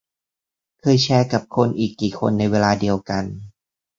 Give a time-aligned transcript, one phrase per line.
[0.79, 3.25] เคยแชร์กับคนอีกกี่คนในเวลาเดียวกัน?